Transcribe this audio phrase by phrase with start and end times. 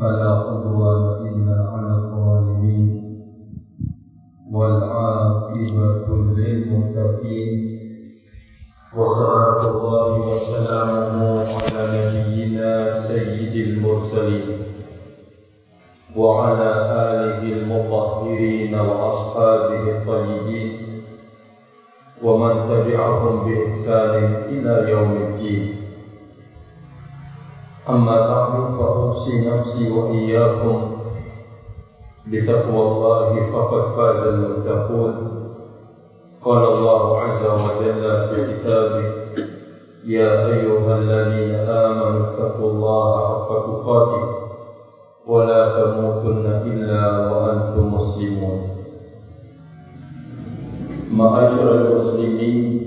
[0.00, 3.02] فلا عدوان إلا على الظالمين.
[4.52, 7.78] والعاقبة للمتقين.
[8.96, 14.58] وصلاة الله وسلامه على نبينا سيد المرسلين.
[16.16, 20.78] وعلى آله المطهرين وأصحابه الطيبين.
[22.22, 25.85] ومن تبعهم بإحسان إلى يوم الدين.
[27.88, 30.78] أما بعد فأوصي نفسي وإياكم
[32.26, 35.14] بتقوى الله فقد فاز المتقون.
[36.44, 39.04] قال الله عز وجل في كتابه
[40.06, 44.24] يا أيها الذين آمنوا اتقوا الله حق تقاته
[45.26, 48.58] ولا تموتن إلا وأنتم مسلمون.
[51.10, 52.86] معاشر المسلمين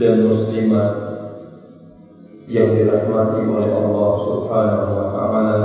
[0.00, 1.01] dan muslimat
[2.52, 5.58] yang dirahmati oleh Allah Subhanahu wa taala.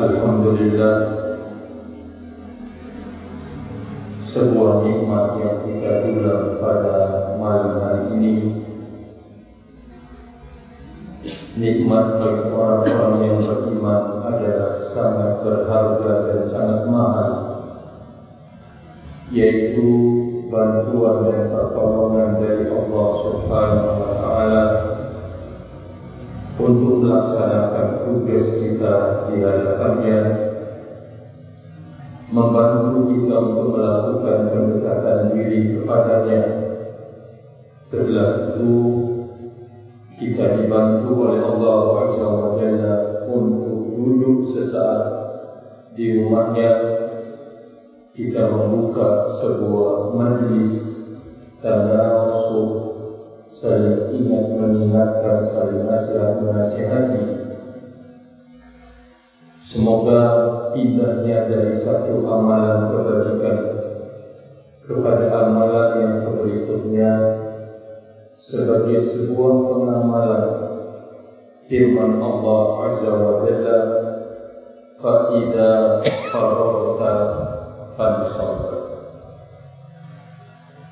[0.00, 0.96] Alhamdulillah
[4.32, 6.96] sebuah nikmat yang kita dulang pada
[7.36, 8.34] malam hari ini
[11.58, 17.32] nikmat bagi orang-orang yang beriman adalah sangat berharga dan sangat mahal
[19.34, 19.88] yaitu
[20.48, 24.64] bantuan dan pertolongan dari Allah Subhanahu wa taala
[26.60, 28.94] untuk melaksanakan tugas kita
[29.30, 30.18] di hadapannya
[32.28, 36.40] membantu kita untuk melakukan pendekatan diri kepadanya.
[37.88, 38.72] Setelah itu
[40.20, 42.28] kita dibantu oleh Allah Azza
[42.60, 42.94] Jalla
[43.32, 45.02] untuk duduk sesaat
[45.96, 46.70] di rumahnya.
[48.12, 50.74] Kita membuka sebuah majlis
[51.62, 52.87] tanawuh
[53.58, 57.24] saling ingat mengingatkan saling nasihat menasihati
[59.66, 60.20] semoga
[60.78, 63.58] indahnya dari satu amalan kebajikan
[64.86, 67.12] kepada amalan yang berikutnya
[68.46, 70.46] sebagai sebuah pengamalan
[71.66, 73.78] firman Allah Azza wa Jalla
[75.02, 75.70] fa idza
[76.30, 77.14] faragta
[77.98, 78.77] fansabar.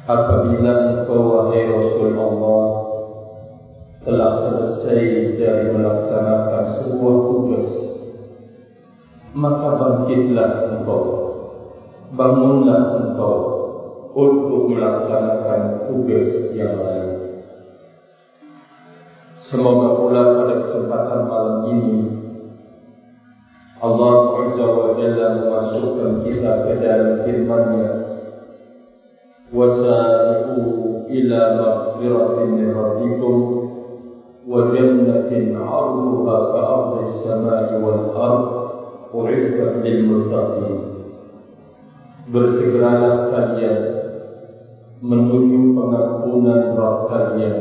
[0.06, 2.62] Apabila engkau wahai Rasulullah
[4.06, 7.69] telah selesai dari melaksanakan sebuah tugas,
[9.34, 11.03] maka bangkitlah engkau,
[12.15, 13.37] bangunlah engkau
[14.15, 17.43] untuk melaksanakan tugas yang lain.
[19.43, 21.99] Semoga pula pada kesempatan malam ini
[23.83, 28.06] Allah Azza wa Jalla memasukkan kita ke dalam firman-Nya
[29.55, 33.37] Wasari'u ila maghfiratin min rabbikum
[34.43, 38.45] wa jannatin 'arduha ka'ardhi as-sama'i wal ard
[39.15, 40.75] u'iddat lil muttaqin
[42.27, 43.83] Bersegeralah kalian.
[44.99, 47.56] Menuju pengampunan Rabb kalian.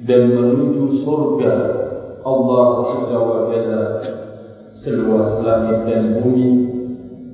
[0.00, 1.54] Dan menuju surga
[2.24, 3.84] Allah Azza wa Jalla
[4.80, 6.48] seluas langit dan bumi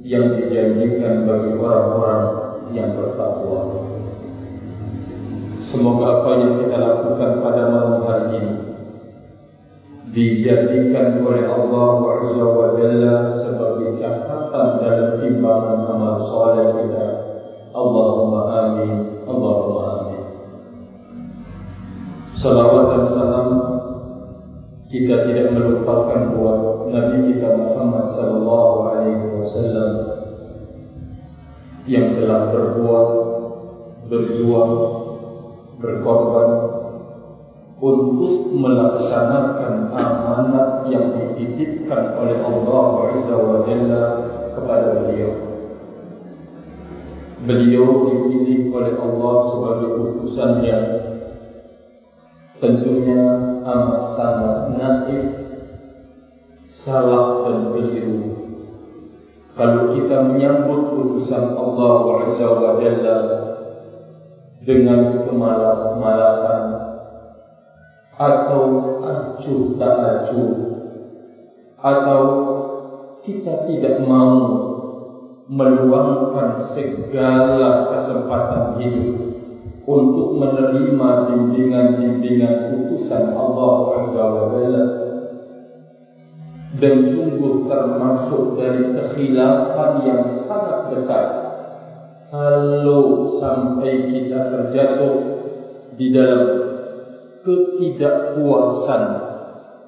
[0.03, 3.87] yang dijanjikan bagi orang-orang yang bertakwa.
[5.67, 8.55] Semoga apa yang kita lakukan pada malam hari ini
[10.17, 17.07] dijadikan oleh Allah Azza wa Jalla sebagai catatan dalam timbangan amal soleh kita.
[17.77, 18.93] Allahumma amin.
[19.29, 20.23] Allahumma amin.
[22.41, 23.49] Salawat dan salam
[24.87, 30.16] kita tidak melupakan buat Nabi kita Muhammad sallallahu alaihi wasallam
[32.27, 33.09] telah berbuat
[34.11, 34.75] berjuang
[35.79, 36.51] berkorban
[37.79, 44.05] untuk melaksanakan amanat yang dititipkan oleh Allah Azza wa Jalla
[44.59, 45.33] kepada beliau.
[47.47, 50.79] Beliau dipilih oleh Allah sebagai utusannya
[52.59, 53.23] tentunya
[53.63, 54.03] amat
[60.97, 61.95] utusan Allah
[62.25, 63.17] Azza wa Jalla
[64.65, 66.65] dengan kemalas-malasan
[68.17, 68.63] atau
[69.05, 70.53] acuh tak acuh
[71.77, 72.23] atau
[73.29, 74.33] kita tidak mau
[75.47, 79.17] meluangkan segala kesempatan hidup
[79.87, 84.85] untuk menerima bimbingan-bimbingan utusan Allah Azza wa Jalla
[86.77, 90.23] dan sungguh termasuk dari kekhilafan yang
[90.93, 91.25] besar
[92.31, 95.15] kalau sampai kita terjatuh
[95.95, 96.43] di dalam
[97.47, 99.03] ketidakpuasan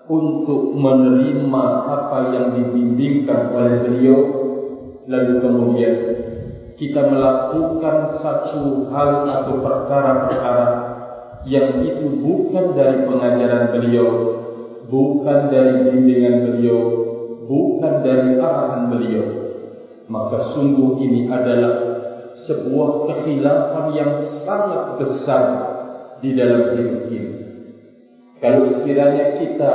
[0.08, 4.18] untuk menerima apa yang dibimbingkan oleh beliau
[5.04, 5.94] lalu kemudian
[6.78, 10.68] kita melakukan satu hal atau perkara-perkara
[11.44, 14.08] yang itu bukan dari pengajaran beliau
[14.86, 16.80] bukan dari bimbingan beliau
[17.50, 19.47] bukan dari arahan beliau
[20.08, 21.74] maka sungguh ini adalah
[22.48, 24.12] sebuah kekhilafan yang
[24.44, 25.44] sangat besar
[26.24, 27.32] di dalam hidup ini
[28.38, 29.74] kalau sekiranya kita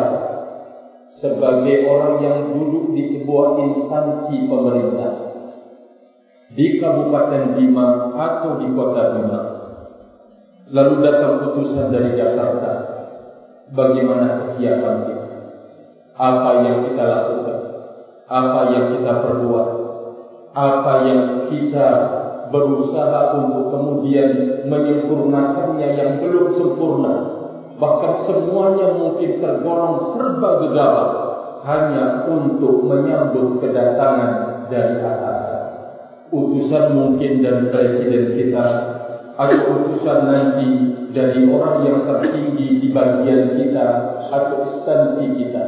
[1.20, 5.12] sebagai orang yang duduk di sebuah instansi pemerintah
[6.54, 9.42] di Kabupaten Bima atau di Kota Bima,
[10.70, 12.72] lalu datang putusan dari Jakarta,
[13.74, 15.30] bagaimana kesiapan kita?
[16.14, 17.60] Apa yang kita lakukan?
[18.30, 19.83] Apa yang kita perbuat?
[20.54, 21.90] Apa yang kita
[22.54, 27.34] berusaha untuk kemudian menyempurnakannya yang belum sempurna?
[27.78, 31.12] bahkan semuanya mungkin tergolong serba gegabah
[31.64, 34.32] hanya untuk menyambut kedatangan
[34.70, 35.40] dari atas.
[36.34, 38.66] Utusan mungkin dari presiden kita
[39.34, 40.68] atau utusan nanti
[41.14, 43.86] dari orang yang tertinggi di bagian kita
[44.30, 45.66] atau instansi kita.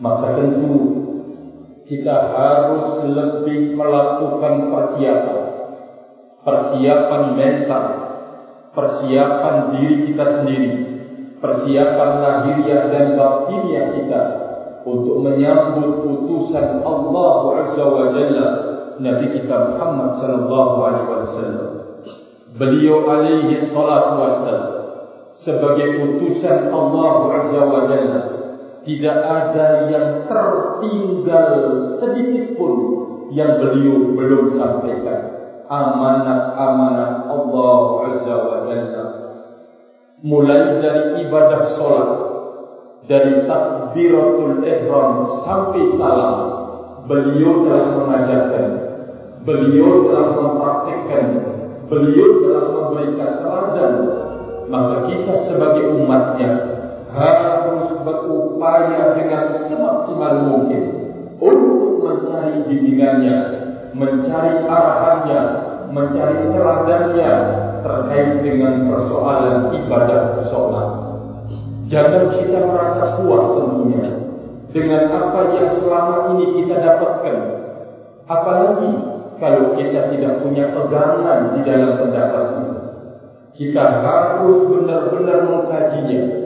[0.00, 1.03] Maka tentu
[1.84, 5.42] kita harus lebih melakukan persiapan.
[6.44, 7.84] Persiapan mental,
[8.76, 10.94] persiapan diri kita sendiri
[11.44, 14.22] persiapan lahiriah dan batiniah kita
[14.88, 18.48] untuk menyambut putusan Allah Azza wa Jalla
[18.96, 21.68] Nabi kita Muhammad sallallahu alaihi wasallam.
[22.56, 24.72] Beliau alaihi salatu wassalam
[25.44, 28.20] sebagai putusan Allah Azza wa Jalla
[28.84, 31.48] tidak ada yang tertinggal
[32.00, 32.74] sedikit pun
[33.32, 35.20] yang beliau belum sampaikan.
[35.64, 37.80] Amanat-amanat Allah
[38.12, 39.06] Azza wa Jalla.
[40.24, 42.10] Mulai dari ibadah solat
[43.08, 45.12] dari takbiratul ihram
[45.44, 46.36] sampai salam
[47.04, 48.66] beliau telah mengajarkan
[49.44, 51.24] beliau telah mempraktikkan
[51.88, 53.94] beliau telah memberikan teladan.
[54.64, 56.50] Maka kita sebagai umatnya
[57.12, 57.63] harus
[58.04, 60.82] berupaya dengan semaksimal mungkin
[61.40, 63.36] untuk mencari bimbingannya
[63.96, 65.42] mencari arahannya
[65.90, 67.32] mencari teladannya
[67.84, 70.88] terkait dengan persoalan ibadah sholat.
[71.92, 74.08] Jangan kita merasa puas tentunya
[74.72, 77.38] dengan apa yang selama ini kita dapatkan.
[78.24, 78.90] Apalagi
[79.38, 82.72] kalau kita tidak punya pegangan di dalam pendapat ini.
[83.54, 86.43] Kita harus benar-benar mengkajinya.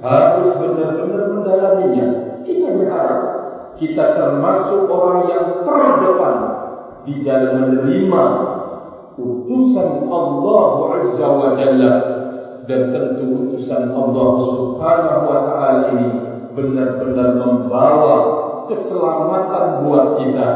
[0.00, 2.06] Harus benar-benar mendalaminya.
[2.44, 3.20] Kita berharap
[3.80, 6.36] kita termasuk orang yang terdepan
[7.08, 8.24] di dalam menerima
[9.16, 10.64] utusan Allah
[11.00, 11.92] Azza wa Jalla
[12.68, 16.08] dan tentu utusan Allah Subhanahu wa taala ini
[16.52, 18.16] benar-benar membawa
[18.68, 20.48] keselamatan buat kita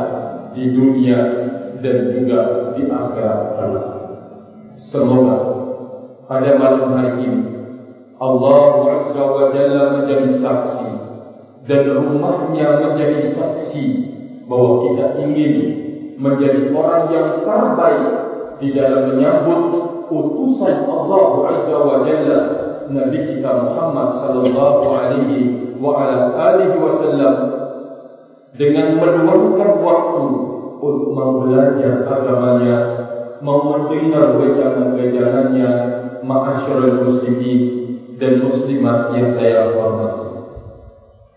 [0.52, 1.19] di dunia
[1.81, 2.38] dan juga
[2.76, 3.88] di akhirat kelak.
[4.93, 5.37] Semoga
[6.29, 7.53] pada malam hari ini
[8.24, 10.88] Allah Azza wa Jalla menjadi saksi
[11.68, 13.84] dan rumahnya menjadi saksi
[14.48, 15.54] bahwa kita ingin
[16.16, 18.12] menjadi orang yang terbaik
[18.64, 19.64] di dalam menyambut
[20.08, 22.38] utusan Allah Azza wa Jalla
[22.88, 25.40] Nabi kita Muhammad sallallahu alaihi
[25.76, 27.36] wa ala alihi wasallam
[28.54, 30.24] dengan meluangkan waktu
[30.84, 32.76] untuk mau belajar agamanya,
[33.40, 35.70] mau mendengar wejangan-wejangannya,
[36.22, 37.83] ma'asyarul muslimin
[38.18, 40.28] dan muslimat yang saya hormati.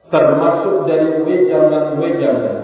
[0.07, 2.57] Termasuk dari wejangan-wejangan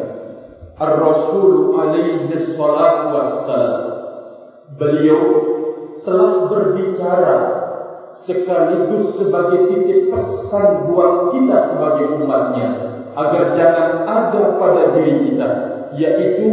[0.79, 3.83] Ar-Rasul alaihi salatu wassalam
[4.73, 5.21] beliau
[6.01, 7.35] telah berbicara
[8.25, 12.67] sekaligus sebagai titik pesan buat kita sebagai umatnya
[13.13, 15.49] agar jangan ada pada diri kita
[15.93, 16.47] yaitu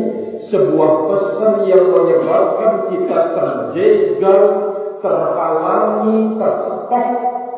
[0.52, 4.42] sebuah pesan yang menyebabkan kita terjegal,
[5.00, 7.08] terhalangi, tersepak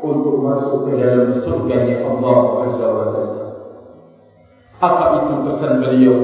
[0.03, 3.45] untuk masuk ke dalam surga Allah Azza wa Jalla.
[4.83, 6.19] Apa itu pesan beliau?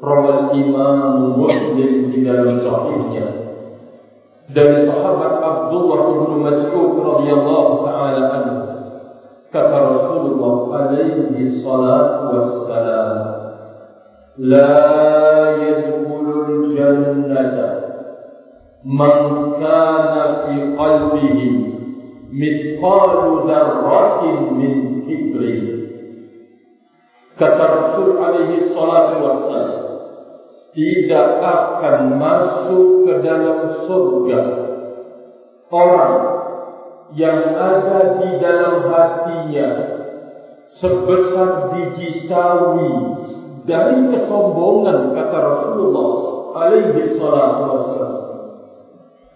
[0.00, 3.44] Rawal Imam Muslim di dalam sahihnya
[4.52, 8.56] dari sahabat Abdullah bin Mas'ud radhiyallahu taala anhu
[9.48, 13.10] kata Rasulullah alaihi salatu wassalam
[14.36, 14.76] la
[15.64, 17.68] yadkhulul jannata
[18.84, 19.16] man
[19.56, 21.48] kana fi qalbihi
[22.34, 24.72] mithqalu dzarratin min
[25.06, 25.58] kibri
[27.38, 29.84] kata Rasul alaihi salatu wassalam
[30.74, 34.40] tidak akan masuk ke dalam surga
[35.70, 36.16] orang
[37.14, 39.70] yang ada di dalam hatinya
[40.82, 42.90] sebesar biji sawi
[43.62, 46.10] dari kesombongan kata Rasulullah
[46.58, 48.22] alaihi salatu wassalam.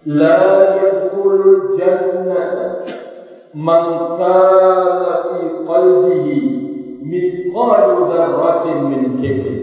[0.08, 0.42] La
[0.78, 2.17] yadkhul jannah
[3.54, 3.84] man
[4.20, 6.38] kana fi qalbihi
[7.02, 9.56] mithqalu dzarratin min kibr.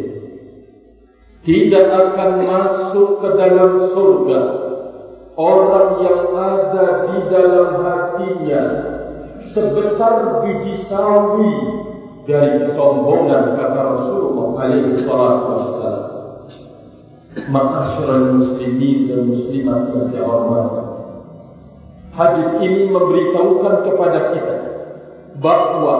[1.45, 4.41] Tidak akan masuk ke dalam surga
[5.37, 8.63] orang yang ada di dalam hatinya
[9.53, 11.53] sebesar biji sawi
[12.25, 16.03] dari kesombongan kata Rasulullah alaihi salatu wassalam.
[17.45, 20.84] Ma'asyiral muslimin dan muslimat yang saya hormati
[22.15, 24.55] Hadis ini memberitahukan kepada kita
[25.43, 25.95] bahawa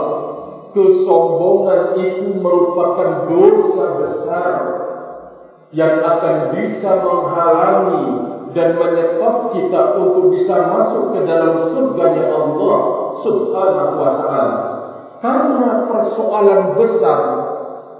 [0.72, 4.52] kesombongan itu merupakan dosa besar
[5.76, 8.06] yang akan bisa menghalangi
[8.56, 12.78] dan menyetop kita untuk bisa masuk ke dalam surga Allah
[13.20, 14.58] Subhanahu wa taala.
[15.20, 17.20] Karena persoalan besar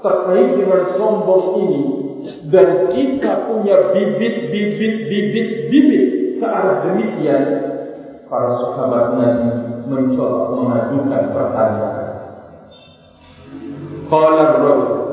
[0.00, 1.82] terkait dengan sombong ini
[2.48, 6.04] dan kita punya bibit-bibit bibit-bibit
[6.40, 7.75] ke arah demikian
[8.26, 9.48] para sahabat Nabi
[9.86, 12.06] mencoba mengajukan pertanyaan.
[14.06, 15.06] Qala ar-rajul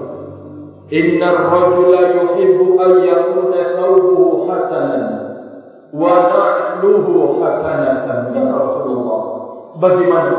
[0.93, 5.05] Inna ar-rajula yuhibbu an yakuna thawbuhu hasanan
[5.93, 9.21] wa na'luhu hasanatan ya Rasulullah.
[9.81, 10.33] Bagaimana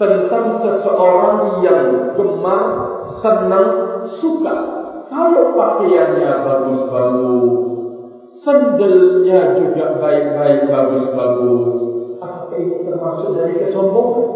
[0.00, 2.62] tentang seseorang yang gemar,
[3.20, 3.68] senang,
[4.16, 4.54] suka
[5.12, 7.79] kalau pakaiannya bagus-bagus,
[8.46, 11.80] sandalnya juga baik-baik bagus-bagus,
[12.22, 14.28] apakah ini termasuk dari kesombongan?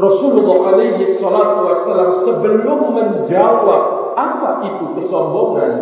[0.00, 3.82] Rasulullah alaihi salatu wassalam sebelum menjawab
[4.16, 5.72] apa itu kesombongan,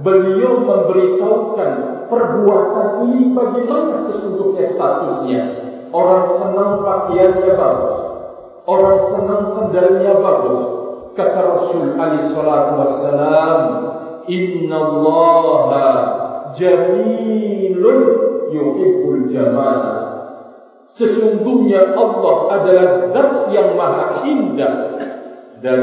[0.00, 1.72] beliau memberitahukan
[2.08, 5.42] perbuatan ini bagaimana sesungguhnya statusnya.
[5.88, 7.96] Orang senang pakaiannya bagus,
[8.68, 10.60] orang senang sendalnya bagus.
[11.16, 13.60] Kata Rasul alaihi salatu wassalam,
[14.28, 15.72] Inna Allah
[16.54, 17.98] jamilun
[18.52, 19.80] yuhibbul jamal.
[20.96, 24.74] Sesungguhnya Allah adalah zat yang maha indah
[25.60, 25.80] dan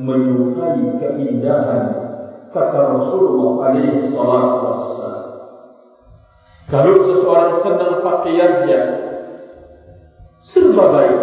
[0.00, 1.82] menyukai keindahan
[2.50, 5.26] kata Rasulullah alaihi salatu wassalam.
[6.72, 8.80] Kalau seseorang senang pakaiannya
[10.40, 11.20] serba baik,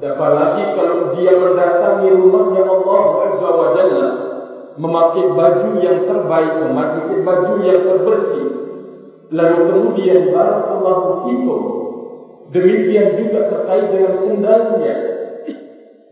[0.00, 4.31] apalagi kalau dia mendatangi rumahnya Allah Azza wa Jalla
[4.76, 8.46] memakai baju yang terbaik, memakai baju yang terbersih,
[9.32, 11.82] lalu kemudian barakallahu fikum
[12.52, 14.96] Demikian juga terkait dengan sendalnya.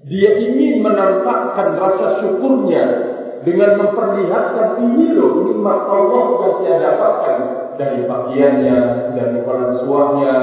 [0.09, 2.85] Dia ingin menampakkan rasa syukurnya
[3.45, 7.37] dengan memperlihatkan ini loh nikmat Allah yang saya dapatkan
[7.76, 8.79] dari pakaiannya,
[9.12, 9.37] dari
[9.85, 10.35] suahnya,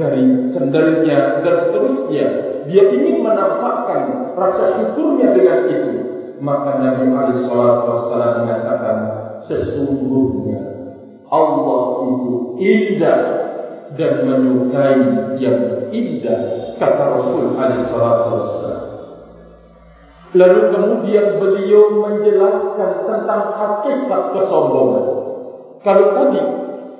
[0.00, 0.24] dari
[0.56, 2.26] sendalnya dan seterusnya.
[2.72, 5.92] Dia ingin menampakkan rasa syukurnya dengan itu.
[6.36, 8.96] Maka Nabi Ali Alaihi Wasallam mengatakan
[9.48, 10.60] sesungguhnya
[11.26, 13.20] Allah itu indah
[13.96, 15.00] dan menyukai
[15.40, 16.40] yang indah
[16.76, 18.84] kata Rasul alaihi salatu wasallam
[20.36, 25.06] lalu kemudian beliau menjelaskan tentang hakikat kesombongan.
[25.80, 26.42] Kalau tadi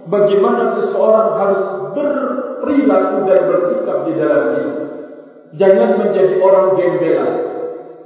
[0.09, 1.62] bagaimana seseorang harus
[1.93, 4.73] berperilaku dan bersikap di dalam ini
[5.59, 7.28] jangan menjadi orang gembela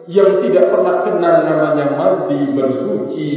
[0.09, 3.30] yang tidak pernah kenal namanya mandi bersuci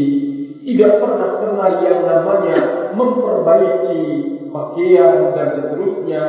[0.64, 2.58] tidak pernah kenal yang namanya
[2.96, 4.02] memperbaiki
[4.48, 6.26] pakaian dan seterusnya.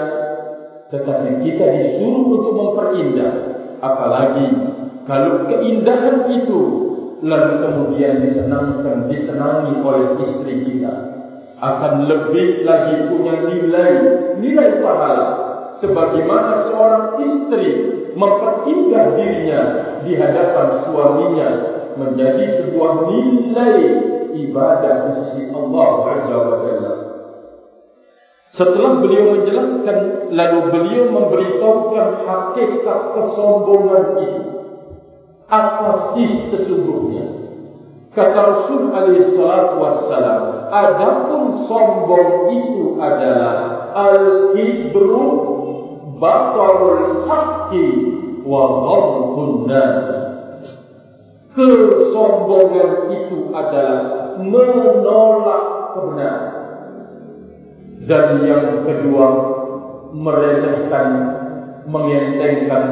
[0.91, 3.35] Tetapi kita disuruh untuk memperindah.
[3.79, 4.49] Apalagi
[5.07, 6.61] kalau keindahan itu
[7.23, 10.95] lalu kemudian disenangkan disenangi oleh istri kita.
[11.63, 13.93] Akan lebih lagi punya nilai
[14.43, 15.27] nilai pahala.
[15.79, 19.63] Sebagaimana seorang istri memperindah dirinya
[20.07, 21.51] di hadapan suaminya
[21.95, 23.79] menjadi sebuah nilai
[24.35, 26.93] ibadah di sisi Allah Azza wa Jalla.
[28.55, 34.43] Setelah beliau menjelaskan, lalu beliau memberitahukan hakikat kesombongan itu.
[35.51, 37.35] Apa sih sesungguhnya?
[38.15, 45.54] Kata Rasul alaihi salatu wassalam, adapun sombong itu adalah al-kibru
[46.19, 47.87] batarul haqqi
[48.45, 50.03] wa ghamdun nas.
[51.55, 56.55] Kesombongan itu adalah menolak kebenaran.
[58.05, 59.27] Dan yang kedua
[60.11, 61.07] meremehkan
[61.87, 62.85] mengentengkan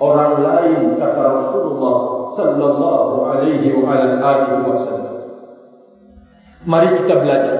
[0.00, 1.96] orang lain kata Rasulullah
[2.34, 5.16] sallallahu alaihi wa alihi wasallam.
[6.64, 7.56] Mari kita belajar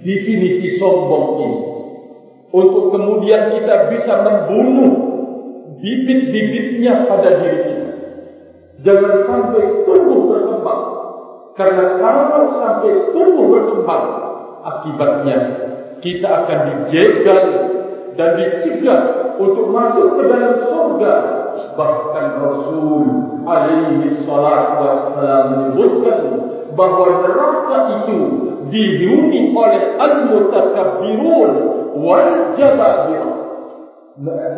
[0.00, 1.69] definisi sombong ini
[2.50, 4.92] untuk kemudian kita bisa membunuh
[5.78, 7.90] bibit-bibitnya pada diri kita.
[8.80, 10.84] Jangan sampai tumbuh berkembang.
[11.54, 14.06] Karena kalau sampai tumbuh berkembang,
[14.66, 15.38] akibatnya
[16.00, 17.44] kita akan dijegal
[18.16, 19.00] dan dicegah
[19.38, 21.14] untuk masuk ke dalam surga.
[21.76, 23.04] Bahkan Rasul
[23.44, 26.18] alaihi salatu wassalam menyebutkan
[26.72, 28.18] bahawa neraka itu
[28.70, 31.50] dihuni oleh al-mutakabbirun
[31.98, 33.38] wal jababirun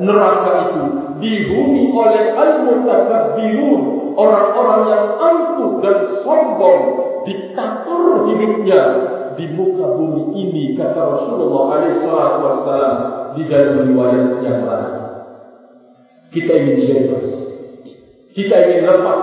[0.04, 0.82] neraka itu
[1.18, 3.80] dihuni oleh al-mutakabbirun
[4.14, 6.80] orang-orang yang angkuh dan sombong
[7.24, 8.82] ditatur hidupnya
[9.40, 12.88] di muka bumi ini kata Rasulullah SAW
[13.32, 14.92] di dalam riwayat yang lain.
[16.28, 17.42] Kita ingin bebas
[18.32, 19.20] kita ingin lepas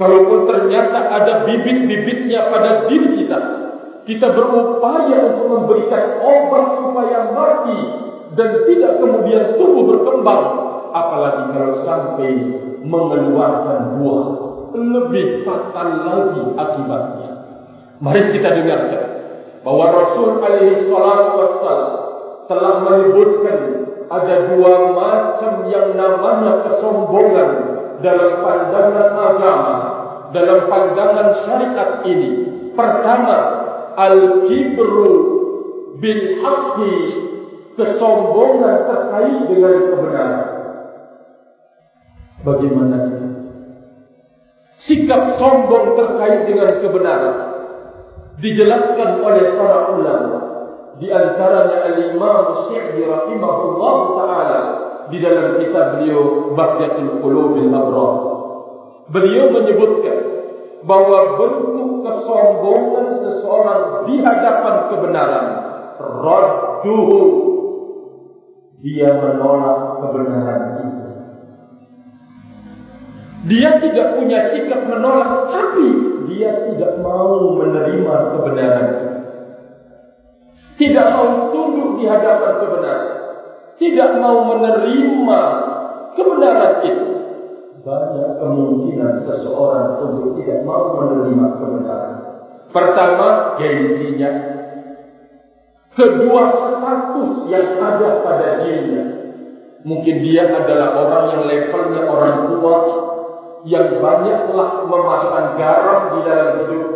[0.00, 3.38] kalaupun ternyata ada bibit-bibitnya pada diri kita
[4.08, 7.78] kita berupaya untuk memberikan obat supaya mati
[8.32, 10.44] dan tidak kemudian tumbuh berkembang
[10.96, 12.30] apalagi kalau sampai
[12.80, 14.26] mengeluarkan buah
[14.72, 17.30] lebih fatal lagi akibatnya.
[18.00, 19.04] Mari kita dengarkan
[19.60, 21.92] bahwa Rasul alaihi salatu wassalam
[22.48, 23.58] telah menyebutkan
[24.10, 27.50] ada dua macam yang namanya kesombongan
[28.00, 29.89] dalam pandangan agama
[30.30, 32.30] dalam pandangan syariat ini
[32.74, 33.38] pertama
[33.98, 35.12] al-kibru
[36.00, 36.96] bil haqqi
[37.76, 40.48] kesombongan terkait dengan kebenaran.
[42.40, 43.28] Bagaimana ini?
[44.80, 47.36] Sikap sombong terkait dengan kebenaran
[48.40, 50.38] dijelaskan oleh para ulama
[50.96, 54.60] di antaranya al-Imam Syafi'i rahimahullah taala
[55.12, 58.39] di dalam kitab beliau Bahjatul Qulubil Abrar.
[59.10, 60.18] Beliau menyebutkan
[60.86, 65.46] bahawa bentuk kesombongan seseorang di hadapan kebenaran
[65.98, 67.20] radduhu
[68.80, 71.08] dia menolak kebenaran itu.
[73.40, 75.88] Dia tidak punya sikap menolak, tapi
[76.32, 78.88] dia tidak mau menerima kebenaran.
[80.80, 83.10] Tidak mau tunduk di hadapan kebenaran.
[83.80, 85.40] Tidak mau menerima
[86.16, 87.19] kebenaran itu.
[87.80, 92.16] Banyak kemungkinan seseorang untuk tidak mau menerima kebenaran.
[92.70, 94.30] Pertama, gengsinya
[95.96, 99.04] kedua status yang ada pada dirinya.
[99.80, 102.76] Mungkin dia adalah orang yang levelnya orang tua
[103.64, 106.88] yang banyaklah memasang garam di dalam hidup,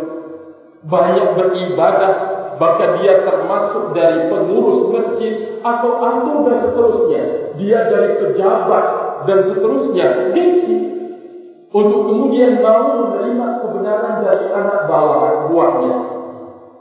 [0.85, 2.13] banyak beribadah,
[2.61, 7.23] bahkan dia termasuk dari pengurus masjid atau antum dan seterusnya.
[7.57, 10.33] Dia dari pejabat dan seterusnya.
[10.33, 10.77] Gengsi.
[11.75, 15.95] Untuk kemudian mau menerima kebenaran dari anak bawah buahnya.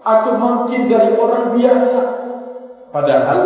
[0.04, 2.00] Atau mungkin dari orang biasa.
[2.94, 3.40] Padahal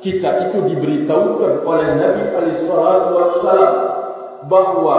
[0.00, 3.74] kita itu diberitahukan oleh Nabi Alaihissalam Wasallam
[4.48, 4.98] bahawa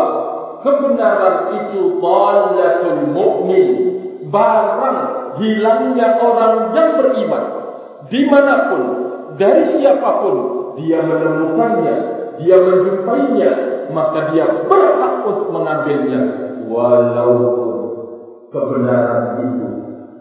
[0.64, 3.68] kebenaran itu balatul mukmin
[4.32, 5.00] barang
[5.42, 7.44] hilangnya orang yang beriman.
[8.08, 8.84] Dimanapun
[9.36, 10.36] dari siapapun
[10.80, 13.52] dia menemukannya dia menjumpainya
[13.94, 16.22] maka dia berhak untuk mengambilnya
[16.66, 17.72] walaupun
[18.50, 19.68] kebenaran itu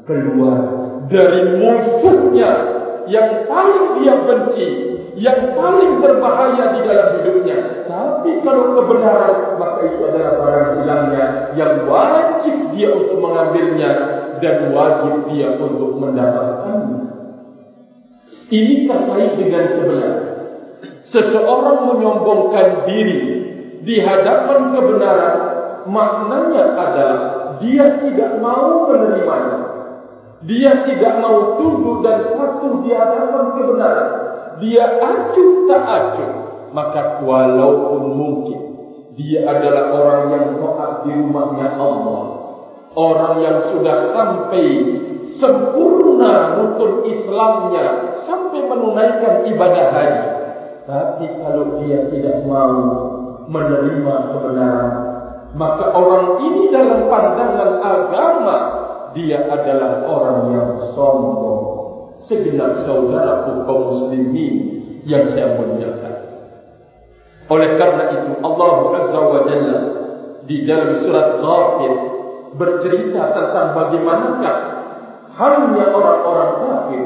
[0.04, 0.58] keluar
[1.06, 2.50] dari musuhnya
[3.10, 4.68] yang paling dia benci,
[5.18, 7.86] yang paling berbahaya di dalam hidupnya.
[7.88, 11.24] Tapi kalau kebenaran, maka itu adalah barang hilangnya
[11.58, 13.90] yang wajib dia untuk mengambilnya
[14.38, 17.00] dan wajib dia untuk mendapatkannya.
[18.52, 20.21] Ini terkait dengan kebenaran.
[21.10, 23.18] Seseorang menyombongkan diri
[23.82, 25.36] di hadapan kebenaran,
[25.90, 27.20] maknanya adalah
[27.58, 29.58] dia tidak mau menerimanya.
[30.42, 34.10] Dia tidak mau tunduk dan patuh di hadapan kebenaran.
[34.58, 36.32] Dia acuh tak acuh.
[36.72, 38.60] Maka walaupun mungkin
[39.14, 42.22] dia adalah orang yang taat di rumahnya Allah.
[42.92, 44.66] Orang yang sudah sampai
[45.38, 48.18] sempurna rukun Islamnya.
[48.26, 50.41] Sampai menunaikan ibadah haji.
[50.82, 52.74] Tapi kalau dia tidak mau
[53.46, 54.92] menerima kebenaran.
[55.52, 58.56] Maka orang ini dalam pandangan agama
[59.12, 61.60] dia adalah orang yang sombong.
[62.24, 64.54] Segenap saudara kaum muslimin
[65.04, 66.14] yang saya muliakan.
[67.50, 69.78] Oleh karena itu Allah Azza wa Jalla
[70.46, 71.92] di dalam surat Ghafir
[72.56, 74.56] bercerita tentang bagaimanakah
[75.32, 77.02] halnya orang-orang kafir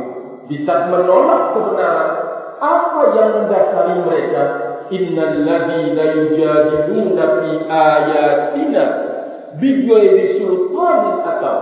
[0.51, 2.11] bisa menolak kebenaran
[2.59, 4.43] apa yang mendasari mereka
[4.93, 8.85] innal ladina yujadiluna fi ayatina
[9.59, 11.59] bighairi sultanin atau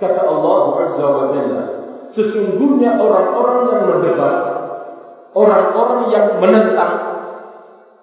[0.00, 1.64] kata Allah Azza wa Jalla
[2.10, 4.36] sesungguhnya orang-orang yang mendebat
[5.36, 6.94] orang-orang yang menentang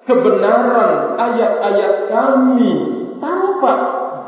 [0.07, 2.71] kebenaran ayat-ayat kami
[3.19, 3.73] tanpa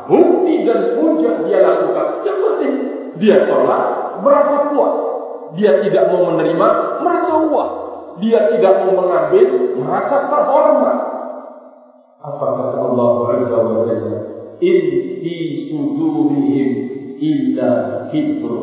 [0.04, 2.06] bukti dan hujah dia lakukan.
[2.26, 2.74] Yang penting
[3.16, 3.84] dia tolak,
[4.20, 4.96] merasa puas.
[5.58, 6.68] Dia tidak mau menerima,
[7.02, 7.70] merasa wah.
[8.20, 9.46] Dia tidak mau mengambil,
[9.80, 10.96] merasa terhormat.
[12.20, 14.18] Apa kata Allah Azza wa Jalla?
[14.60, 14.80] In
[15.24, 15.34] fi
[15.72, 16.68] sudurihim
[17.16, 17.72] illa
[18.12, 18.60] kibru.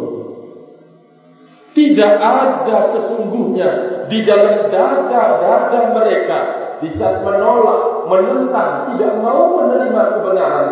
[1.74, 3.70] Tidak ada sesungguhnya
[4.10, 6.40] di dalam dada-dada mereka
[6.82, 10.68] di saat menolak, menentang, tidak mau menerima kebenaran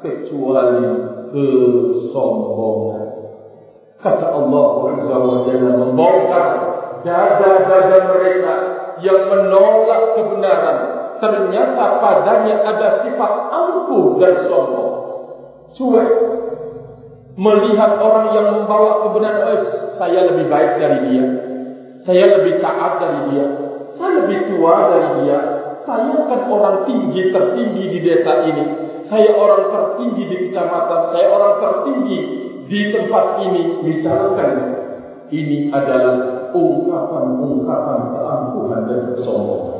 [0.00, 0.88] kecuali
[1.32, 3.09] kesombongan.
[4.00, 6.46] Kata Allah Azza wa Jalla membongkar
[7.04, 8.54] dada-dada mereka
[9.04, 10.78] yang menolak kebenaran.
[11.20, 14.92] Ternyata padanya ada sifat angkuh dan sombong.
[15.76, 16.10] Cuek.
[17.36, 19.60] Melihat orang yang membawa kebenaran, eh,
[20.00, 21.24] saya lebih baik dari dia.
[22.00, 23.46] Saya lebih taat dari dia.
[24.00, 25.38] Saya lebih tua dari dia.
[25.84, 28.64] Saya kan orang tinggi tertinggi di desa ini.
[29.08, 31.12] Saya orang tertinggi di kecamatan.
[31.12, 32.39] Saya orang tertinggi
[32.70, 33.82] di tempat ini.
[33.82, 34.52] Misalkan
[35.34, 39.78] ini adalah ungkapan-ungkapan keangkuhan dan kesombongan.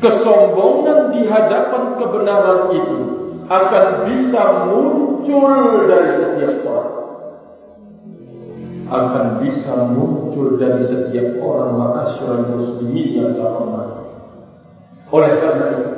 [0.00, 2.98] Kesombongan di hadapan kebenaran itu
[3.50, 6.98] akan bisa muncul dari setiap orang.
[8.90, 13.88] Akan bisa muncul dari setiap orang ma'asyurah muslimin yang terhormat.
[15.10, 15.90] Oleh karena itu,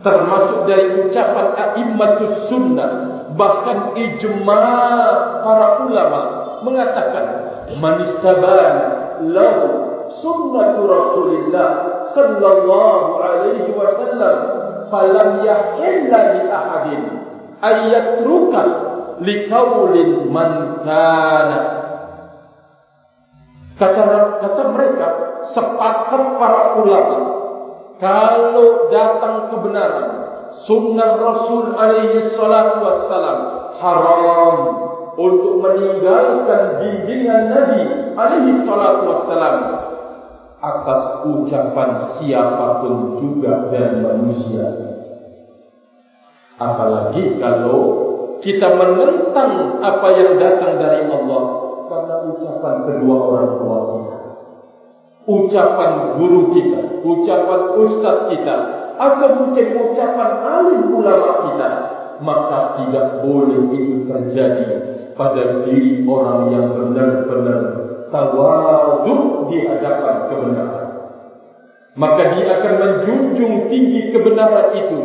[0.00, 6.20] termasuk dari ucapan a'immatus sunnah, bahkan ijma' para ulama
[6.66, 7.26] mengatakan
[7.78, 8.74] man istaban
[9.30, 9.66] lahu
[10.18, 11.70] sunnatu rasulillah
[12.10, 14.36] sallallahu alaihi wasallam
[14.90, 17.02] falam yahilla li ahadin
[17.62, 18.62] ayatruka
[19.22, 21.60] li qaulin man kana.
[23.80, 24.04] Kata
[24.44, 25.06] kata mereka
[25.56, 27.18] sepakat para ulama
[27.96, 30.29] kalau datang kebenaran
[30.64, 33.38] sunnah rasul alaihi salatu wassalam
[33.80, 34.56] haram
[35.16, 37.80] untuk meninggalkan bimbingan Nabi
[38.16, 39.56] alaihi salatu wassalam
[40.60, 44.66] atas ucapan siapapun juga dari manusia.
[46.60, 47.80] Apalagi kalau
[48.44, 51.42] kita menentang apa yang datang dari Allah
[51.88, 54.18] karena ucapan kedua orang tua kita.
[55.30, 58.56] Ucapan guru kita, ucapan ustaz kita,
[59.00, 61.70] atau mungkin ucapan alim ulama kita,
[62.20, 64.68] maka tidak boleh itu terjadi
[65.16, 67.60] pada diri orang yang benar-benar
[68.12, 70.88] tawaduk di hadapan kebenaran.
[71.96, 75.00] Maka dia akan menjunjung tinggi kebenaran itu.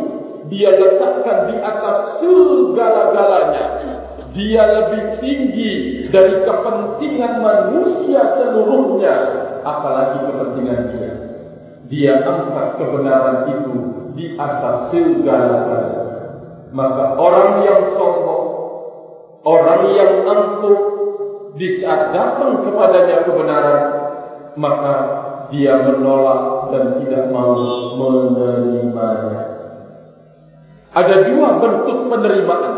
[0.46, 3.64] Dia letakkan di atas segala-galanya.
[4.30, 5.72] Dia lebih tinggi
[6.12, 9.16] dari kepentingan manusia seluruhnya.
[9.66, 11.25] Apalagi kepentingan dia.
[11.86, 13.74] Dia angkat kebenaran itu
[14.18, 16.04] di atas segala-galanya.
[16.74, 18.56] Maka orang yang sombong
[19.46, 20.78] Orang yang angkuh
[21.54, 23.80] di saat datang kepadanya kebenaran,
[24.58, 24.94] maka
[25.54, 27.54] dia menolak dan tidak mau
[27.94, 29.70] menerimanya.
[30.90, 32.74] Ada dua bentuk penerimaan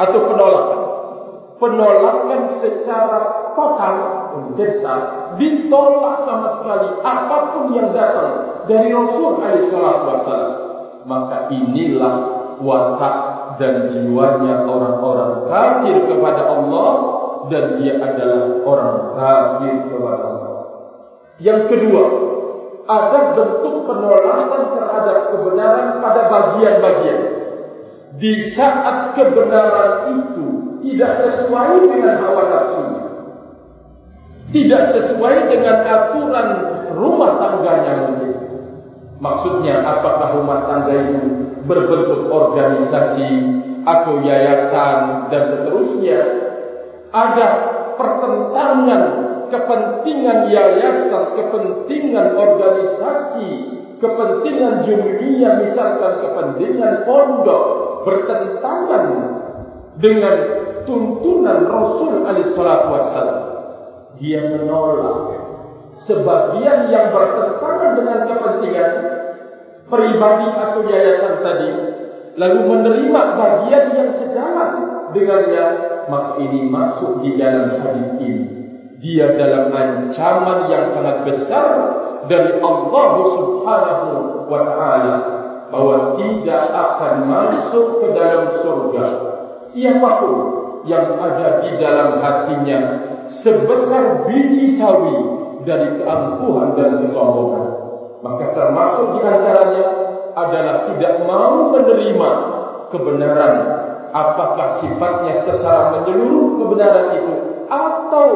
[0.00, 0.85] atau penolakan.
[1.56, 3.94] Penolakan secara total,
[4.52, 4.92] biasa,
[5.40, 10.52] ditolak sama sekali apapun yang datang dari Rasul Wasallam.
[11.06, 12.14] Maka inilah
[12.60, 13.16] watak
[13.56, 16.90] dan jiwanya orang-orang kafir kepada Allah
[17.48, 20.52] dan dia adalah orang kafir kepada Allah.
[21.40, 22.04] Yang kedua,
[22.86, 27.20] ada bentuk penolakan terhadap kebenaran pada bagian-bagian.
[28.16, 30.45] Di saat kebenaran itu
[30.84, 32.84] tidak sesuai dengan hawa nafsu.
[34.46, 36.48] Tidak sesuai dengan aturan
[36.94, 38.32] rumah tangganya mungkin.
[39.16, 41.20] Maksudnya apakah rumah tangga itu
[41.64, 43.30] berbentuk organisasi
[43.86, 46.20] atau yayasan dan seterusnya
[47.10, 47.48] ada
[47.96, 49.02] pertentangan
[49.48, 53.48] kepentingan yayasan, kepentingan organisasi,
[53.98, 57.64] kepentingan jumlah, misalkan kepentingan pondok
[58.04, 59.04] bertentangan
[60.00, 60.36] dengan
[60.84, 63.40] tuntunan Rasul alaihi salatu wasallam.
[64.16, 65.44] Dia menolak.
[66.04, 68.90] Sebagian yang bertentangan dengan kepentingan
[69.88, 71.70] pribadi atau yayasan tadi
[72.36, 74.70] lalu menerima bagian yang sejalan
[75.16, 75.66] dengannya
[76.06, 78.44] maka ini masuk di dalam hadis ini.
[78.96, 81.68] Dia dalam ancaman yang sangat besar
[82.28, 84.12] dari Allah Subhanahu
[84.48, 85.14] wa taala
[85.68, 89.35] bahwa tidak akan masuk ke dalam surga
[89.76, 90.36] siapapun
[90.88, 92.78] yang ada di dalam hatinya
[93.44, 95.18] sebesar biji sawi
[95.68, 97.66] dari keangkuhan dan kesombongan
[98.24, 99.84] Maka termasuk di antaranya
[100.32, 102.30] adalah tidak mau menerima
[102.88, 103.54] kebenaran
[104.14, 107.34] apakah sifatnya secara menyeluruh kebenaran itu
[107.68, 108.28] atau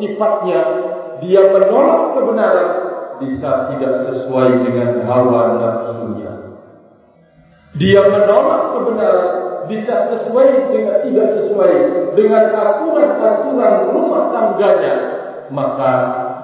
[0.00, 0.60] sifatnya
[1.20, 2.70] dia menolak kebenaran
[3.20, 6.39] bisa tidak sesuai dengan hawa nafsunya.
[7.78, 9.30] Dia menolak kebenaran
[9.70, 11.74] bisa sesuai dengan tidak sesuai
[12.18, 14.94] dengan aturan-aturan rumah tangganya.
[15.50, 15.92] Maka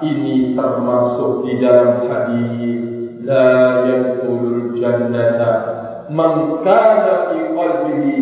[0.03, 2.79] ini termasuk di dalam hadis
[3.23, 3.51] la
[3.87, 5.51] yadkhulul jannata
[6.11, 8.13] man kana fi qalbihi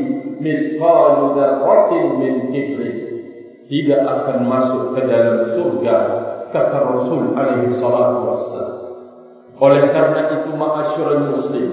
[0.42, 2.92] mithqalu dzarratin min kibri
[3.66, 5.98] tidak akan masuk ke dalam surga
[6.54, 8.78] kata Rasul alaihi salatu wassalam.
[9.56, 11.70] Oleh karena itu ma'asyiral muslim,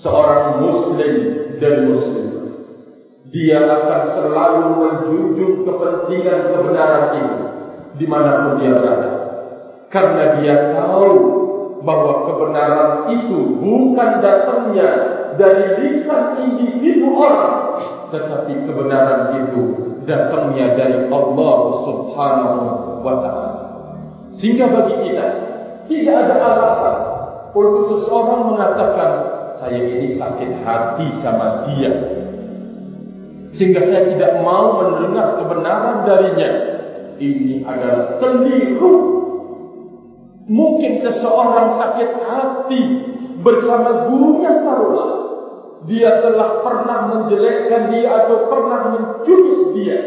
[0.00, 1.14] seorang muslim
[1.56, 2.26] dan muslim
[3.36, 7.36] dia akan selalu menjunjung kepentingan kebenaran ini
[7.98, 9.10] dimanapun dia berada.
[9.90, 11.10] Karena dia tahu
[11.82, 14.90] bahwa kebenaran itu bukan datangnya
[15.36, 17.76] dari lisan individu orang,
[18.10, 19.62] tetapi kebenaran itu
[20.06, 22.60] datangnya dari Allah Subhanahu
[23.02, 23.52] wa taala.
[24.38, 25.26] Sehingga bagi kita
[25.86, 26.96] tidak ada alasan
[27.52, 29.10] untuk seseorang mengatakan
[29.60, 31.92] saya ini sakit hati sama dia.
[33.56, 36.50] Sehingga saya tidak mau mendengar kebenaran darinya.
[37.16, 38.94] Ini adalah keliru.
[40.46, 42.82] Mungkin seseorang sakit hati
[43.40, 45.12] bersama gurunya taruhlah.
[45.86, 49.98] Dia telah pernah menjelekkan dia atau pernah mencuri dia.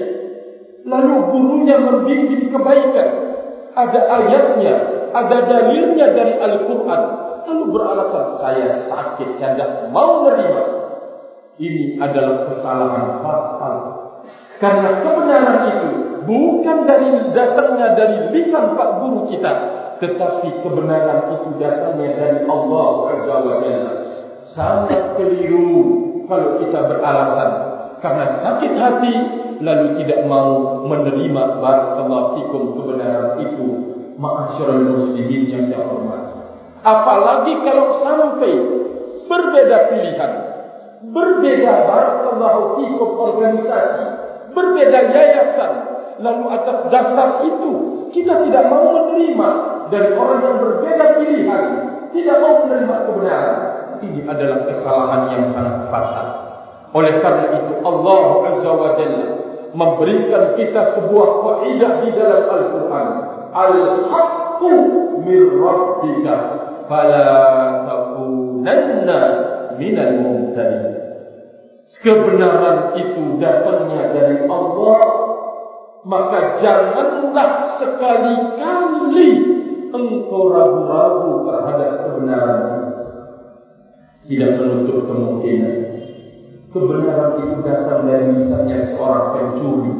[0.86, 3.30] Lalu gurunya membimbing kebaikan
[3.80, 4.76] ada ayatnya,
[5.14, 7.04] ada dalilnya dari Al-Quran.
[7.50, 10.64] Lalu beralasan saya sakit, saya tidak mau menerima.
[11.58, 13.76] Ini adalah kesalahan fatal.
[14.62, 15.90] Karena kebenaran itu
[16.30, 19.54] bukan dari datangnya dari lisan Pak Guru kita,
[19.98, 23.94] tetapi kebenaran itu datangnya dari Allah Azza wa Jalla.
[24.54, 25.74] Sangat keliru
[26.30, 27.52] kalau kita beralasan
[27.98, 29.14] karena sakit hati
[29.66, 33.66] lalu tidak mau menerima barakallahu fikum kebenaran itu
[34.22, 36.29] ma'asyiral muslimin yang saya hormati
[36.82, 38.54] apalagi kalau sampai
[39.28, 40.34] berbeda pilihan
[41.10, 44.06] berbeda barakallahu fikum organisasi
[44.52, 45.72] berbeda yayasan
[46.20, 47.72] lalu atas dasar itu
[48.12, 49.50] kita tidak mau menerima
[49.94, 51.64] dari orang yang berbeda pilihan
[52.14, 53.60] tidak mau menerima kebenaran.
[54.00, 56.28] Ini adalah kesalahan yang sangat fatal.
[56.96, 59.28] Oleh karena itu Allah Azza wa Jalla
[59.76, 63.08] memberikan kita sebuah kaidah di dalam Al-Quran.
[63.54, 64.74] Al-haqqu
[65.22, 66.36] min rabbika
[66.90, 67.30] fala
[67.86, 69.20] takunanna
[69.78, 70.98] minal mumtarin.
[71.90, 75.02] Kebenaran itu datangnya dari Allah,
[76.06, 79.30] maka janganlah sekali-kali
[79.94, 82.62] engkau ragu-ragu terhadap kebenaran.
[84.30, 85.90] Tidak menutup kemungkinan
[86.70, 89.94] kebenaran itu datang dari misalnya seorang pencuri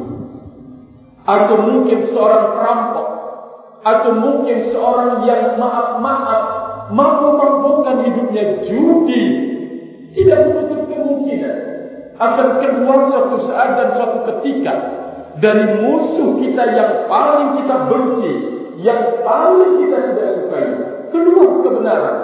[1.26, 3.08] atau mungkin seorang perampok
[3.80, 6.59] atau mungkin seorang yang maaf-maaf
[6.90, 9.22] mampu-mampukan hidupnya judi
[10.14, 11.56] tidak menutup kemungkinan
[12.20, 14.74] akan keluar suatu saat dan suatu ketika
[15.40, 18.32] dari musuh kita yang paling kita benci
[18.82, 20.66] yang paling kita tidak sukai
[21.14, 22.16] keluar kebenaran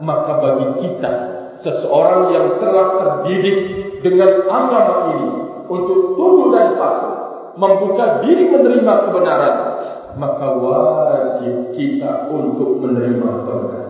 [0.00, 1.12] maka bagi kita
[1.60, 3.58] seseorang yang telah terdidik
[4.00, 5.28] dengan agama ini
[5.68, 7.14] untuk tunduk dan patuh,
[7.54, 9.56] membuka diri menerima kebenaran,
[10.16, 13.89] maka wajib kita untuk menerima kebenaran.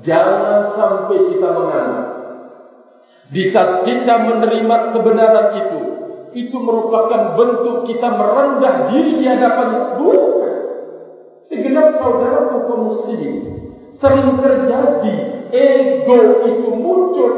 [0.00, 2.10] Jangan sampai kita menganggap
[3.30, 5.80] di saat kita menerima kebenaran itu,
[6.34, 9.68] itu merupakan bentuk kita merendah diri di hadapan
[10.02, 10.54] Tuhan.
[11.46, 13.34] Segenap saudara hukum muslim
[14.02, 15.14] sering terjadi
[15.54, 17.32] ego itu muncul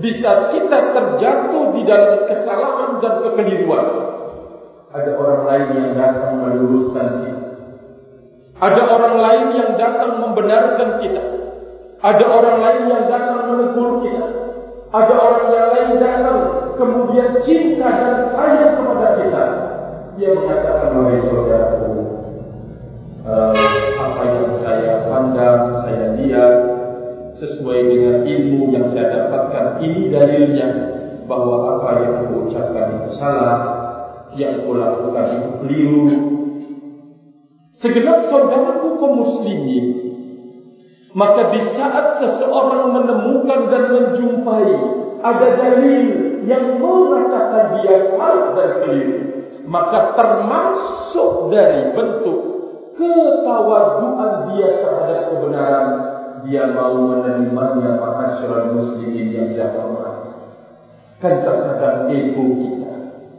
[0.00, 3.88] di saat kita terjatuh di dalam kesalahan dan kekeliruan.
[4.88, 7.48] Ada orang lain yang datang meluruskan kita.
[8.58, 11.37] Ada orang lain yang datang membenarkan kita.
[11.98, 14.24] Ada orang lain yang datang menegur kita.
[14.88, 16.38] Ada orang yang lain datang
[16.78, 19.44] kemudian cinta dan sayang kepada kita.
[20.18, 21.90] Dia mengatakan, wahai saudaraku,
[23.22, 23.54] uh,
[24.02, 26.54] apa yang saya pandang, saya lihat,
[27.38, 30.68] sesuai dengan ilmu yang saya dapatkan ini dalilnya
[31.30, 33.58] bahwa apa yang aku ucapkan itu salah
[34.34, 36.02] yang aku lakukan itu keliru
[37.78, 40.07] segenap saudaraku kaum muslimin
[41.18, 44.70] maka di saat seseorang menemukan dan menjumpai
[45.18, 46.06] ada dalil
[46.46, 49.18] yang mengatakan dia salah dan keliru
[49.66, 52.38] maka termasuk dari bentuk
[52.94, 55.88] ketawaduan dia terhadap kebenaran
[56.46, 60.30] dia mau menerimanya masyarakat muslimin yang saya hormati.
[61.18, 62.94] Kan terkadang ego kita.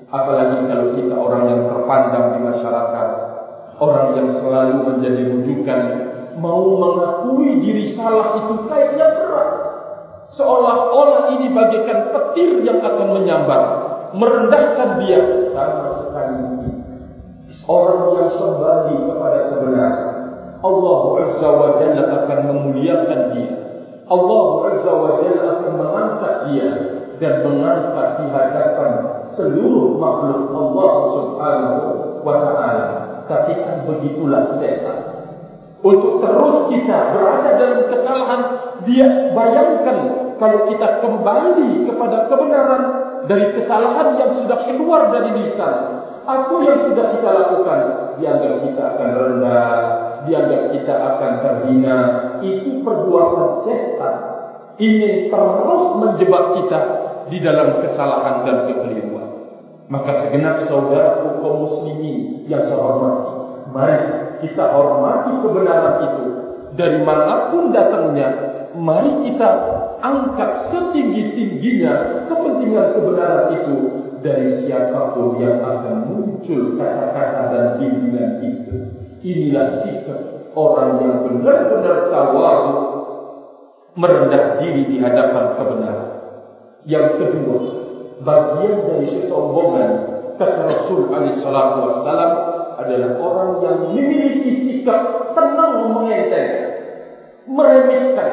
[0.10, 3.10] Apalagi kalau kita orang yang terpandang di masyarakat.
[3.80, 5.82] Orang yang selalu menjadi rujukan.
[6.40, 9.50] Mau mengakui diri salah itu kayaknya berat.
[10.40, 13.62] Seolah-olah ini bagikan petir yang akan menyambar.
[14.16, 16.38] Merendahkan dia sama sekali.
[17.70, 20.10] Orang yang sembari kepada kebenaran.
[20.60, 23.54] Allah Azza wa Jalla akan memuliakan dia.
[24.10, 26.70] Allah Azza wa Jalla akan mengangkat dia
[27.22, 28.92] dan mengangkat di hadapan
[29.38, 31.80] seluruh makhluk Allah Subhanahu
[32.26, 32.88] wa taala.
[33.30, 34.99] Tapi kan begitulah setan.
[35.80, 38.42] Untuk terus kita berada dalam kesalahan,
[38.84, 39.98] dia bayangkan
[40.36, 42.84] kalau kita kembali kepada kebenaran
[43.32, 45.76] dari kesalahan yang sudah keluar dari lisan,
[46.28, 47.80] apa yang sudah kita lakukan,
[48.20, 49.76] dianggap kita akan rendah,
[50.28, 52.00] dianggap kita akan terhina.
[52.44, 54.16] Itu perbuatan setan.
[54.80, 56.80] Ingin terus menjebak kita
[57.28, 59.28] di dalam kesalahan dan kekeliruan.
[59.88, 63.32] Maka segenap saudara kaum muslimin yang saya hormati,
[63.74, 66.26] mari kita hormati kebenaran itu
[66.76, 68.30] dari manapun datangnya.
[68.70, 69.50] Mari kita
[70.00, 73.76] angkat setinggi-tingginya kepentingan kebenaran itu
[74.22, 78.76] dari siapapun yang akan muncul kata-kata dan bimbingan itu.
[79.20, 82.76] Inilah sikap orang yang benar-benar tawadu
[84.00, 86.10] merendah diri di hadapan kebenaran.
[86.88, 87.60] Yang kedua,
[88.24, 89.92] bagian dari kesombongan
[90.40, 92.32] kata Rasul Ali Shallallahu Wasallam
[92.80, 96.50] adalah orang yang memiliki sikap senang mengenteng,
[97.44, 98.32] meremehkan,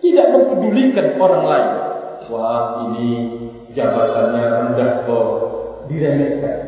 [0.00, 1.70] tidak mempedulikan orang lain.
[2.30, 3.08] Wah ini
[3.76, 5.28] jabatannya rendah kok,
[5.92, 6.58] diremehkan.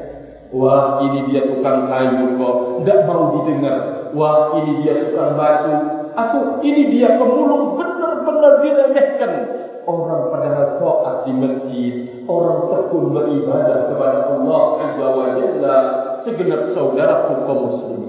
[0.52, 2.56] Wah ini dia tukang kayu kok.
[2.84, 4.12] Tidak mau didengar.
[4.12, 5.74] Wah ini dia tukang batu.
[6.12, 9.32] Atau ini dia pemulung benar-benar diremehkan.
[9.88, 15.78] Orang padahal to'at di masjid Orang tekun beribadah kepada Allah Azza wa Jalla
[16.22, 18.02] Segenap saudara kaum muslim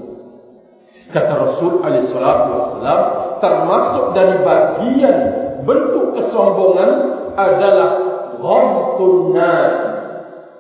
[1.13, 2.99] Kata Rasul alaihi wasallam
[3.38, 5.17] termasuk dari bagian
[5.62, 6.91] bentuk kesombongan
[7.38, 7.89] adalah
[8.38, 9.78] ghamtun nas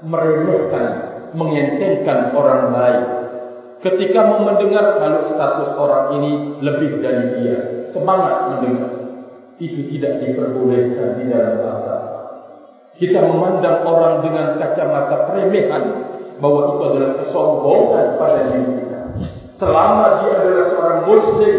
[0.03, 0.85] meremehkan
[1.33, 3.03] mengentengkan orang lain.
[3.81, 6.31] Ketika mau mendengar kalau status orang ini
[6.63, 7.59] lebih dari dia,
[7.91, 8.91] semangat mendengar.
[9.59, 12.11] Itu tidak diperbolehkan di dalam agama.
[12.95, 15.83] Kita memandang orang dengan kacamata peremehan
[16.41, 18.99] bahwa itu adalah kesombongan pada diri kita.
[19.57, 21.57] Selama dia adalah seorang muslim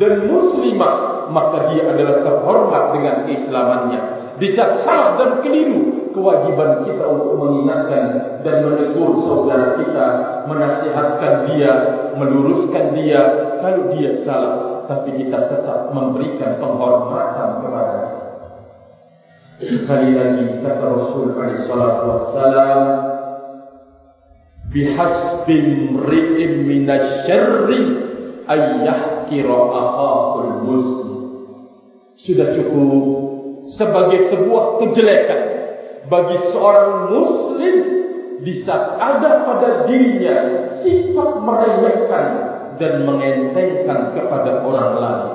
[0.00, 0.94] dan muslimah,
[1.30, 4.00] maka dia adalah terhormat dengan keislamannya.
[4.34, 8.04] Di saat salah dan keliru, kewajiban kita untuk mengingatkan
[8.42, 10.06] dan menegur saudara kita,
[10.50, 11.72] menasihatkan dia,
[12.18, 13.20] meluruskan dia
[13.62, 17.98] kalau dia salah, tapi kita tetap memberikan penghormatan kepada.
[19.62, 22.82] Sekali lagi kata Rasul alaihi salatu wassalam
[24.74, 25.56] bihasbi
[25.94, 27.80] mri'in minasyarri
[28.50, 31.14] ayyahkira akhul muslim
[32.18, 33.04] sudah cukup
[33.78, 35.42] sebagai sebuah kejelekan
[36.10, 37.76] bagi seorang muslim
[38.44, 40.36] di saat ada pada dirinya
[40.84, 42.26] sifat meremehkan
[42.76, 45.32] dan mengentengkan kepada orang lain.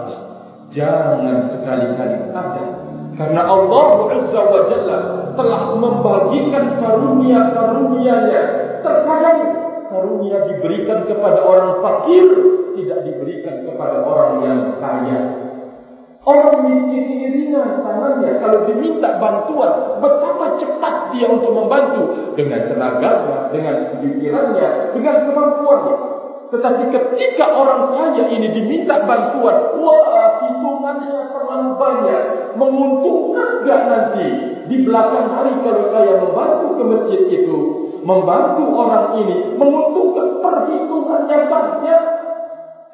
[0.69, 2.65] Jangan sekali-kali ada.
[3.17, 4.99] Karena Allah Azza wa Jalla
[5.33, 8.68] telah membagikan karunia-karunianya.
[8.79, 9.39] Terkadang
[9.89, 12.25] karunia diberikan kepada orang fakir,
[12.77, 15.19] tidak diberikan kepada orang yang kaya.
[16.19, 23.49] Orang miskin ini ringan tangannya kalau diminta bantuan, betapa cepat dia untuk membantu dengan tenaganya,
[23.55, 25.95] dengan pikirannya, dengan kemampuannya.
[26.49, 32.21] Tetapi ketika orang kaya ini diminta bantuan, wah hitungannya terlalu banyak,
[32.57, 34.27] menguntungkan enggak nanti
[34.67, 37.57] di belakang hari kalau saya membantu ke masjid itu,
[38.03, 42.01] membantu orang ini, menguntungkan perhitungannya banyak.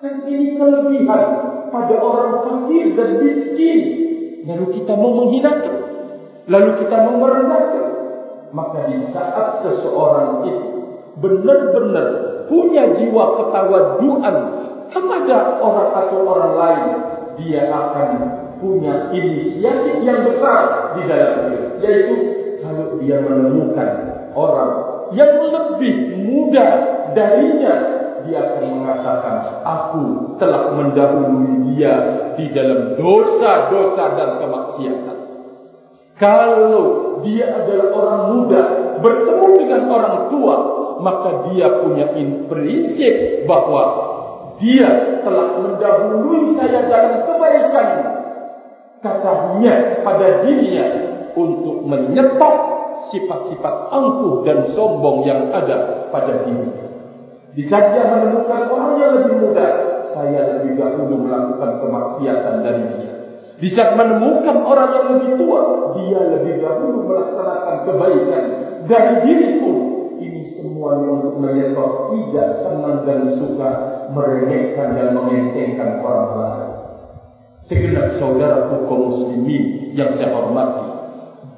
[0.03, 1.23] Dan ini kelebihan
[1.71, 3.80] pada orang fakir dan miskin.
[4.45, 5.75] Lalu kita mau menghinakan.
[6.45, 7.86] Lalu kita mau merendahkan.
[8.53, 10.67] Maka di saat seseorang itu
[11.17, 12.07] benar-benar
[12.45, 14.36] punya jiwa ketawaduan
[14.93, 16.88] kepada orang atau orang lain.
[17.36, 18.09] Dia akan
[18.61, 21.67] punya inisiatif yang besar di dalam diri.
[21.84, 22.15] Yaitu
[22.63, 23.89] kalau dia menemukan
[24.38, 26.68] orang yang lebih muda
[27.14, 27.76] darinya
[28.26, 30.06] dia akan mengatakan aku
[30.41, 31.93] telah mendahului dia
[32.34, 35.18] di dalam dosa-dosa dan kemaksiatan.
[36.16, 38.62] Kalau dia adalah orang muda
[39.03, 40.56] bertemu dengan orang tua,
[41.03, 42.10] maka dia punya
[42.49, 44.14] prinsip bahwa
[44.56, 47.88] Dia telah mendahului saya dalam kebaikan.
[49.03, 50.88] Katanya pada dirinya
[51.36, 52.56] untuk menyetop
[53.10, 56.86] sifat-sifat angkuh dan sombong yang ada pada diri.
[57.56, 59.68] Di saat dia menemukan orang yang lebih muda,
[60.12, 63.14] saya lebih dahulu melakukan kemaksiatan dari dia.
[63.56, 68.43] Di saat menemukan orang yang lebih tua, dia lebih dahulu melaksanakan kebaikan
[68.91, 69.74] dari diriku
[70.20, 73.70] ini semuanya untuk menyetop tidak senang dan suka
[74.12, 76.72] meremehkan dan mengentengkan orang lain.
[77.66, 80.86] Segenap saudara hukum muslimin yang saya hormati,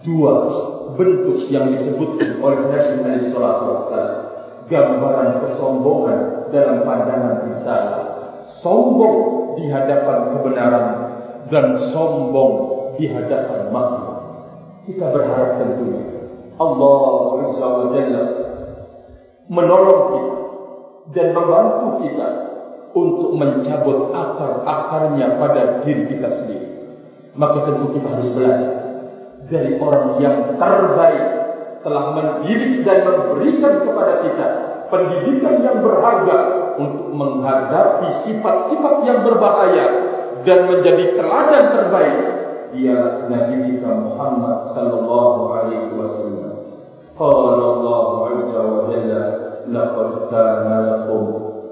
[0.07, 0.33] dua
[0.97, 4.11] bentuk yang disebutkan oleh Nabi Muhammad SAW,
[4.67, 6.19] gambaran kesombongan
[6.49, 8.01] dalam pandangan risalah,
[8.59, 9.17] sombong
[9.55, 10.87] di hadapan kebenaran
[11.47, 12.53] dan sombong
[12.97, 14.17] di hadapan makhluk.
[14.89, 16.03] Kita berharap tentunya
[16.57, 17.13] Allah
[17.93, 18.23] Jalla
[19.47, 20.37] menolong kita
[21.15, 22.29] dan membantu kita
[22.97, 26.67] untuk mencabut akar-akarnya pada diri kita sendiri.
[27.37, 28.86] Maka tentu kita harus belajar
[29.47, 31.25] dari orang yang terbaik
[31.81, 34.47] telah mendidik dan memberikan kepada kita
[34.91, 36.39] pendidikan yang berharga
[36.79, 39.85] untuk menghadapi sifat-sifat yang berbahaya
[40.43, 42.17] dan menjadi teladan terbaik
[42.75, 46.55] dia Nabi kita Muhammad sallallahu alaihi wasallam.
[47.15, 49.23] Qala Allah azza wa jalla
[49.71, 51.23] laqad kana lakum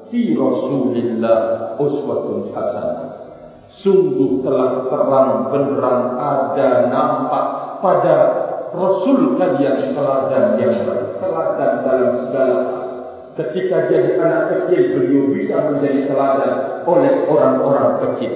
[0.07, 1.39] fi rasulillah
[1.77, 3.11] uswatun hasanah.
[3.75, 7.47] Sungguh telah terang benderang ada nampak
[7.79, 8.15] pada
[8.75, 11.15] Rasul kalian teladan yang.
[11.19, 12.57] Teladan dalam segala
[13.35, 18.31] Ketika jadi anak kecil beliau bisa menjadi teladan oleh orang-orang kecil.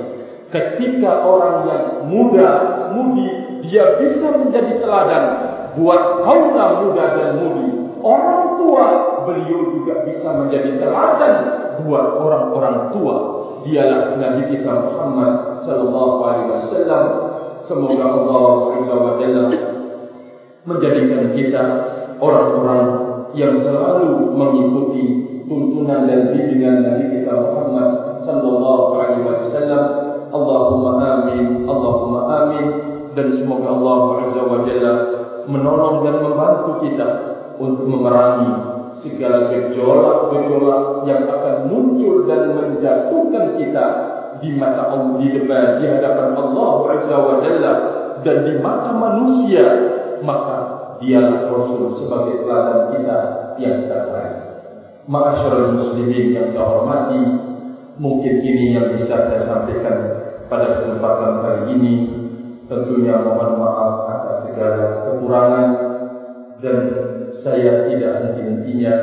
[0.52, 2.50] Ketika orang yang muda,
[2.92, 5.24] mudi, dia bisa menjadi teladan
[5.80, 7.96] buat kaum muda dan mudi.
[8.04, 8.86] Orang tua
[9.24, 11.36] beliau juga bisa menjadi teladan
[11.80, 13.18] buat orang-orang tua.
[13.64, 17.04] Dialah Nabi kita Muhammad sallallahu alaihi wasallam.
[17.70, 19.46] Semoga Allah Subhanahu wa
[20.66, 21.64] menjadikan kita
[22.18, 22.86] orang-orang
[23.38, 25.06] yang selalu mengikuti
[25.46, 29.84] tuntunan dan bimbingan Nabi kita Muhammad sallallahu alaihi wasallam.
[30.34, 32.66] Allahumma amin, Allahumma amin
[33.14, 34.94] dan semoga Allah Azza wa Jalla
[35.46, 37.10] menolong dan membantu kita
[37.62, 38.50] untuk memerangi
[39.06, 43.86] segala gejolak-gejolak yang akan muncul dan menjatuhkan kita
[44.40, 47.74] di mata Allah di depan di hadapan Allah Azza wa Jalla
[48.24, 49.66] dan di mata manusia
[50.24, 50.58] maka
[51.00, 53.18] dialah Rasul sebagai teladan kita
[53.60, 54.36] yang terbaik.
[55.10, 57.24] Ma'asyiral muslimin yang saya hormati,
[57.98, 59.98] mungkin ini yang bisa saya sampaikan
[60.52, 61.94] pada kesempatan kali ini.
[62.70, 65.68] Tentunya mohon maaf atas segala kekurangan
[66.62, 66.78] dan
[67.42, 68.94] saya tidak henti-hentinya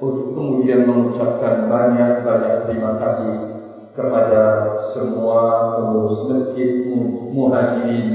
[0.00, 3.55] untuk kemudian mengucapkan banyak-banyak terima kasih
[3.96, 5.40] kepada semua
[5.80, 6.84] pengurus masjid
[7.32, 8.06] muhajirin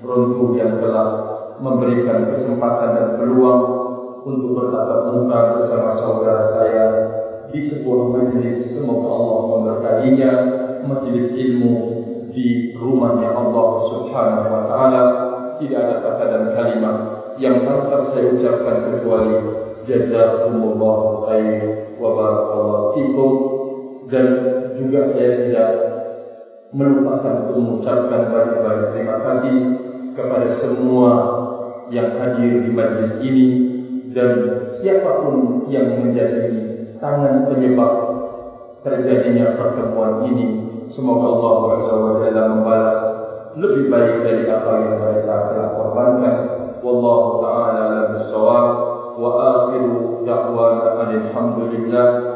[0.00, 1.08] runtuh yang telah
[1.60, 3.62] memberikan kesempatan dan peluang
[4.24, 6.86] untuk bertatap muka bersama saudara saya
[7.52, 8.74] di sebuah majlis.
[8.74, 10.32] Semoga Allah memberkatinya
[10.88, 11.74] majlis ilmu
[12.32, 15.02] di rumahnya Allah Subhanahu wa taala.
[15.56, 16.96] Tidak ada kata dan kalimat
[17.40, 19.36] yang pantas saya ucapkan kecuali
[19.88, 21.60] jazakumullah khair
[21.96, 23.32] wa barakallahu fikum.
[24.06, 24.26] Dan
[24.78, 25.70] juga saya tidak
[26.74, 29.56] melupakan untuk mengucapkan banyak-banyak terima kasih
[30.12, 31.12] kepada semua
[31.92, 33.46] yang hadir di majlis ini
[34.10, 36.50] dan siapapun yang menjadi
[36.98, 37.92] tangan penyebab
[38.82, 40.46] terjadinya pertemuan ini.
[40.94, 41.52] Semoga Allah
[41.82, 42.98] SWT membalas
[43.58, 46.36] lebih baik dari apa yang mereka telah korbankan.
[46.80, 48.00] Wallahu ta'ala ala
[49.16, 52.35] wa akhiru da'wana alhamdulillah